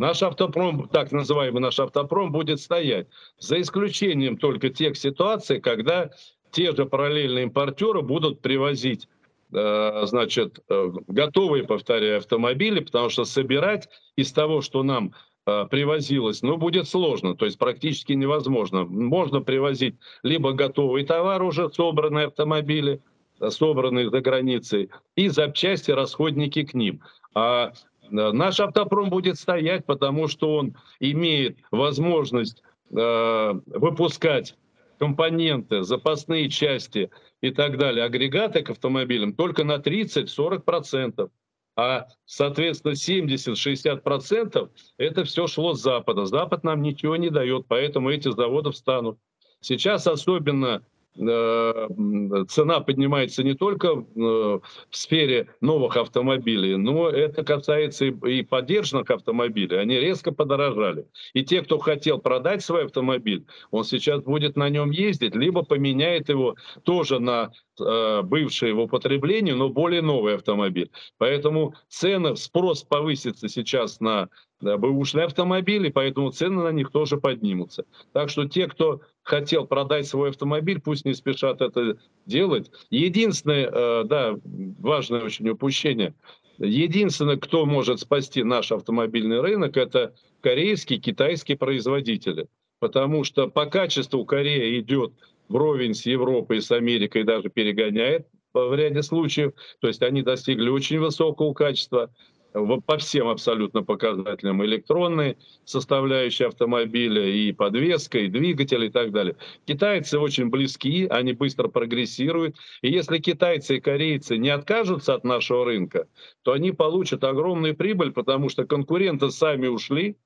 наш 0.00 0.22
автопром, 0.22 0.88
так 0.88 1.12
называемый 1.12 1.60
наш 1.62 1.78
автопром, 1.78 2.32
будет 2.32 2.60
стоять. 2.60 3.06
За 3.38 3.60
исключением 3.60 4.36
только 4.36 4.70
тех 4.70 4.96
ситуаций, 4.96 5.60
когда 5.60 6.10
те 6.50 6.74
же 6.74 6.86
параллельные 6.86 7.44
импортеры 7.44 8.02
будут 8.02 8.40
привозить 8.40 9.08
э, 9.52 10.02
значит, 10.06 10.60
э, 10.68 10.92
готовые, 11.06 11.64
повторяю, 11.64 12.18
автомобили, 12.18 12.80
потому 12.80 13.08
что 13.10 13.24
собирать 13.24 13.88
из 14.16 14.32
того, 14.32 14.60
что 14.60 14.82
нам 14.82 15.12
Э, 15.46 15.66
привозилось, 15.70 16.42
но 16.42 16.58
будет 16.58 16.86
сложно, 16.86 17.34
то 17.34 17.46
есть 17.46 17.58
практически 17.58 18.12
невозможно. 18.12 18.84
Можно 18.84 19.40
привозить 19.40 19.96
либо 20.22 20.52
готовый 20.52 21.04
товар, 21.04 21.42
уже 21.42 21.70
собранные 21.70 22.26
автомобили, 22.26 23.00
собранные 23.48 24.10
за 24.10 24.20
границей, 24.20 24.90
и 25.16 25.28
запчасти, 25.28 25.92
расходники 25.92 26.64
к 26.64 26.74
ним. 26.74 27.00
А 27.34 27.72
наш 28.10 28.60
автопром 28.60 29.10
будет 29.10 29.38
стоять, 29.38 29.86
потому 29.86 30.28
что 30.28 30.56
он 30.56 30.76
имеет 30.98 31.58
возможность 31.70 32.62
э, 32.90 33.54
выпускать 33.66 34.56
компоненты, 34.98 35.82
запасные 35.82 36.50
части 36.50 37.10
и 37.40 37.50
так 37.50 37.78
далее, 37.78 38.04
агрегаты 38.04 38.62
к 38.62 38.70
автомобилям 38.70 39.32
только 39.32 39.64
на 39.64 39.76
30-40% 39.76 41.30
а, 41.76 42.08
соответственно, 42.26 42.92
70-60% 42.92 44.70
это 44.98 45.24
все 45.24 45.46
шло 45.46 45.72
с 45.72 45.80
Запада. 45.80 46.26
Запад 46.26 46.64
нам 46.64 46.82
ничего 46.82 47.16
не 47.16 47.30
дает, 47.30 47.66
поэтому 47.68 48.10
эти 48.10 48.30
заводы 48.30 48.70
встанут. 48.70 49.18
Сейчас 49.60 50.06
особенно 50.06 50.82
цена 51.16 52.80
поднимается 52.80 53.42
не 53.42 53.54
только 53.54 53.88
э, 53.88 53.98
в 54.14 54.62
сфере 54.90 55.48
новых 55.60 55.96
автомобилей, 55.96 56.76
но 56.76 57.08
это 57.08 57.42
касается 57.44 58.06
и 58.06 58.42
поддержанных 58.42 59.10
автомобилей. 59.10 59.78
Они 59.78 59.98
резко 59.98 60.32
подорожали. 60.32 61.06
И 61.32 61.44
те, 61.44 61.62
кто 61.62 61.78
хотел 61.78 62.18
продать 62.18 62.62
свой 62.62 62.84
автомобиль, 62.84 63.44
он 63.70 63.84
сейчас 63.84 64.22
будет 64.22 64.56
на 64.56 64.68
нем 64.68 64.90
ездить, 64.90 65.34
либо 65.34 65.62
поменяет 65.62 66.28
его 66.28 66.54
тоже 66.84 67.18
на 67.18 67.50
э, 67.80 68.22
бывший 68.22 68.72
в 68.72 68.80
употреблении, 68.80 69.52
но 69.52 69.68
более 69.68 70.02
новый 70.02 70.36
автомобиль. 70.36 70.90
Поэтому 71.18 71.74
цены, 71.88 72.36
спрос 72.36 72.84
повысится 72.84 73.48
сейчас 73.48 74.00
на 74.00 74.28
бэушные 74.60 75.26
автомобили, 75.26 75.88
поэтому 75.88 76.30
цены 76.30 76.62
на 76.62 76.72
них 76.72 76.90
тоже 76.90 77.16
поднимутся. 77.16 77.84
Так 78.12 78.28
что 78.28 78.46
те, 78.46 78.66
кто 78.66 79.00
хотел 79.22 79.66
продать 79.66 80.06
свой 80.06 80.30
автомобиль, 80.30 80.80
пусть 80.80 81.04
не 81.04 81.14
спешат 81.14 81.60
это 81.60 81.98
делать. 82.26 82.70
Единственное, 82.90 83.70
э, 83.72 84.04
да, 84.04 84.38
важное 84.44 85.22
очень 85.22 85.48
упущение, 85.48 86.14
единственное, 86.58 87.36
кто 87.36 87.66
может 87.66 88.00
спасти 88.00 88.42
наш 88.42 88.72
автомобильный 88.72 89.40
рынок, 89.40 89.76
это 89.76 90.14
корейские, 90.40 90.98
китайские 90.98 91.56
производители. 91.56 92.46
Потому 92.78 93.24
что 93.24 93.48
по 93.48 93.66
качеству 93.66 94.24
Корея 94.24 94.78
идет 94.80 95.12
вровень 95.48 95.94
с 95.94 96.06
Европой, 96.06 96.62
с 96.62 96.70
Америкой, 96.70 97.24
даже 97.24 97.50
перегоняет 97.50 98.26
в 98.54 98.74
ряде 98.74 99.02
случаев. 99.02 99.52
То 99.80 99.88
есть 99.88 100.02
они 100.02 100.22
достигли 100.22 100.68
очень 100.68 100.98
высокого 100.98 101.52
качества 101.52 102.10
по 102.52 102.98
всем 102.98 103.28
абсолютно 103.28 103.82
показателям 103.82 104.64
электронной 104.64 105.36
составляющей 105.64 106.44
автомобиля, 106.44 107.24
и 107.24 107.52
подвеска, 107.52 108.18
и 108.18 108.28
двигатель, 108.28 108.84
и 108.84 108.90
так 108.90 109.12
далее. 109.12 109.36
Китайцы 109.66 110.18
очень 110.18 110.50
близки, 110.50 111.06
они 111.08 111.32
быстро 111.32 111.68
прогрессируют. 111.68 112.56
И 112.82 112.90
если 112.90 113.18
китайцы 113.18 113.76
и 113.76 113.80
корейцы 113.80 114.36
не 114.36 114.48
откажутся 114.48 115.14
от 115.14 115.24
нашего 115.24 115.64
рынка, 115.64 116.08
то 116.42 116.52
они 116.52 116.72
получат 116.72 117.24
огромную 117.24 117.76
прибыль, 117.76 118.12
потому 118.12 118.48
что 118.48 118.64
конкуренты 118.64 119.30
сами 119.30 119.68
ушли, 119.68 120.16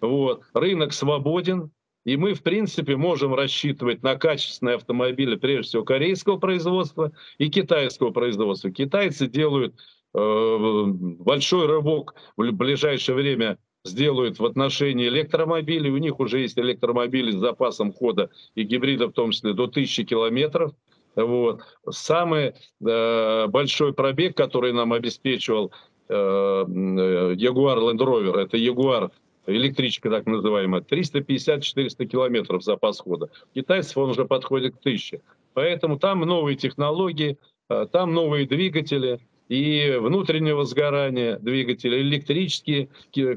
вот, 0.00 0.42
рынок 0.54 0.92
свободен, 0.92 1.70
и 2.04 2.16
мы, 2.16 2.32
в 2.32 2.42
принципе, 2.42 2.96
можем 2.96 3.34
рассчитывать 3.34 4.02
на 4.02 4.14
качественные 4.16 4.76
автомобили, 4.76 5.36
прежде 5.36 5.68
всего, 5.68 5.84
корейского 5.84 6.38
производства 6.38 7.12
и 7.36 7.50
китайского 7.50 8.10
производства. 8.10 8.70
Китайцы 8.70 9.26
делают 9.26 9.74
большой 10.18 11.66
рывок 11.66 12.14
в 12.36 12.50
ближайшее 12.52 13.16
время 13.16 13.58
сделают 13.84 14.38
в 14.38 14.44
отношении 14.44 15.08
электромобилей. 15.08 15.90
У 15.90 15.98
них 15.98 16.20
уже 16.20 16.40
есть 16.40 16.58
электромобили 16.58 17.30
с 17.30 17.36
запасом 17.36 17.92
хода 17.92 18.30
и 18.54 18.62
гибрида 18.62 19.08
в 19.08 19.12
том 19.12 19.30
числе 19.30 19.54
до 19.54 19.64
1000 19.64 20.04
километров. 20.04 20.72
Вот. 21.16 21.62
Самый 21.88 22.54
э, 22.84 23.46
большой 23.48 23.92
пробег, 23.92 24.36
который 24.36 24.72
нам 24.72 24.92
обеспечивал 24.92 25.72
э, 26.08 26.14
э 26.14 27.34
Jaguar 27.34 27.78
Land 27.78 27.98
Rover, 27.98 28.38
это 28.38 28.56
Jaguar 28.56 29.10
электричка 29.46 30.10
так 30.10 30.26
называемая, 30.26 30.82
350-400 30.82 32.06
километров 32.06 32.62
запас 32.62 33.00
хода. 33.00 33.30
Китайцев 33.54 33.96
он 33.96 34.10
уже 34.10 34.26
подходит 34.26 34.76
к 34.76 34.80
1000. 34.80 35.20
Поэтому 35.54 35.98
там 35.98 36.20
новые 36.20 36.56
технологии, 36.56 37.38
э, 37.68 37.86
там 37.90 38.12
новые 38.12 38.46
двигатели, 38.46 39.18
и 39.48 39.96
внутреннего 39.98 40.64
сгорания 40.64 41.38
двигателя, 41.38 42.00
электрические. 42.00 42.88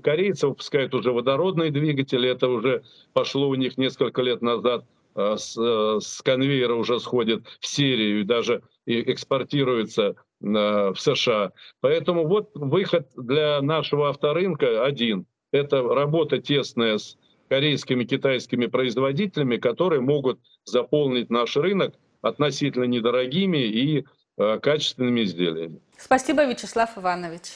Корейцы 0.03 0.47
выпускают 0.47 0.93
уже 0.93 1.11
водородные 1.11 1.71
двигатели, 1.71 2.29
это 2.29 2.49
уже 2.49 2.83
пошло 3.13 3.47
у 3.47 3.55
них 3.55 3.77
несколько 3.77 4.21
лет 4.21 4.41
назад 4.41 4.85
а, 5.15 5.37
с, 5.37 5.57
э, 5.57 5.99
с 6.01 6.21
конвейера 6.21 6.75
уже 6.75 6.99
сходит 6.99 7.43
в 7.59 7.67
серию 7.67 8.21
и 8.21 8.23
даже 8.23 8.61
экспортируется 8.85 10.15
в 10.39 10.95
США. 10.97 11.51
Поэтому 11.81 12.27
вот 12.27 12.49
выход 12.55 13.07
для 13.15 13.61
нашего 13.61 14.09
авторынка 14.09 14.83
один. 14.83 15.27
Это 15.51 15.83
работа 15.83 16.39
тесная 16.39 16.97
с 16.97 17.15
корейскими, 17.47 18.05
китайскими 18.05 18.65
производителями, 18.65 19.57
которые 19.57 20.01
могут 20.01 20.39
заполнить 20.65 21.29
наш 21.29 21.55
рынок 21.57 21.93
относительно 22.21 22.85
недорогими 22.85 23.59
и 23.59 24.03
Э, 24.03 24.20
качественными 24.61 25.23
изделиями. 25.23 25.79
Спасибо, 25.97 26.45
Вячеслав 26.45 26.97
Иванович. 26.97 27.53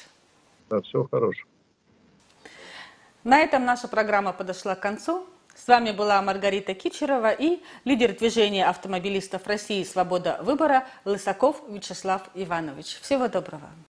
Да, 0.69 0.81
всего 0.81 1.07
хорошего. 1.07 1.47
На 3.23 3.39
этом 3.39 3.65
наша 3.65 3.87
программа 3.87 4.33
подошла 4.33 4.75
к 4.75 4.79
концу. 4.79 5.25
С 5.55 5.67
вами 5.67 5.91
была 5.91 6.21
Маргарита 6.21 6.73
Кичерова 6.73 7.31
и 7.31 7.59
лидер 7.85 8.13
движения 8.13 8.67
автомобилистов 8.67 9.47
России 9.47 9.83
«Свобода 9.83 10.39
выбора» 10.41 10.85
Лысаков 11.05 11.63
Вячеслав 11.69 12.23
Иванович. 12.35 12.99
Всего 13.01 13.27
доброго. 13.27 13.69